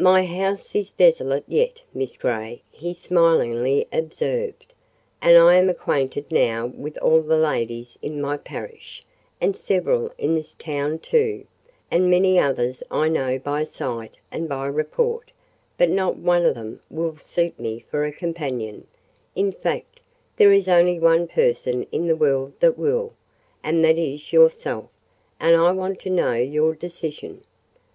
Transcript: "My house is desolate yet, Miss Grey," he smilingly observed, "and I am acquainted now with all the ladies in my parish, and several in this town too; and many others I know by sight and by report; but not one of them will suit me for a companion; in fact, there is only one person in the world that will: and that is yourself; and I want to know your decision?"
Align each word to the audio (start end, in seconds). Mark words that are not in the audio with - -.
"My 0.00 0.24
house 0.24 0.74
is 0.74 0.92
desolate 0.92 1.44
yet, 1.46 1.82
Miss 1.92 2.16
Grey," 2.16 2.62
he 2.70 2.94
smilingly 2.94 3.86
observed, 3.92 4.72
"and 5.20 5.36
I 5.36 5.56
am 5.56 5.68
acquainted 5.68 6.32
now 6.32 6.68
with 6.68 6.96
all 7.02 7.20
the 7.20 7.36
ladies 7.36 7.98
in 8.00 8.18
my 8.18 8.38
parish, 8.38 9.04
and 9.42 9.54
several 9.54 10.10
in 10.16 10.34
this 10.34 10.54
town 10.54 11.00
too; 11.00 11.46
and 11.90 12.08
many 12.08 12.38
others 12.38 12.82
I 12.90 13.10
know 13.10 13.38
by 13.38 13.64
sight 13.64 14.18
and 14.32 14.48
by 14.48 14.68
report; 14.68 15.32
but 15.76 15.90
not 15.90 16.16
one 16.16 16.46
of 16.46 16.54
them 16.54 16.80
will 16.88 17.18
suit 17.18 17.60
me 17.60 17.80
for 17.90 18.06
a 18.06 18.10
companion; 18.12 18.86
in 19.36 19.52
fact, 19.52 20.00
there 20.36 20.50
is 20.50 20.66
only 20.68 20.98
one 20.98 21.28
person 21.28 21.86
in 21.92 22.06
the 22.06 22.16
world 22.16 22.54
that 22.60 22.78
will: 22.78 23.12
and 23.62 23.84
that 23.84 23.98
is 23.98 24.32
yourself; 24.32 24.86
and 25.38 25.54
I 25.54 25.72
want 25.72 26.00
to 26.00 26.08
know 26.08 26.32
your 26.36 26.74
decision?" 26.74 27.42